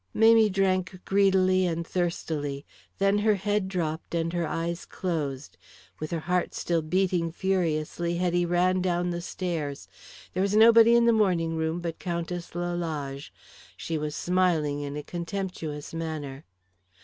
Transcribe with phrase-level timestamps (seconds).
[0.15, 2.65] Mamie drank greedily and thirstily.
[2.97, 5.57] Then her head dropped and her eyes closed.
[5.99, 9.87] With her heart still beating furiously, Hetty ran down the stairs.
[10.33, 13.31] There was nobody in the morning room but Countess Lalage.
[13.77, 16.45] She was smiling in a contemptuous manner.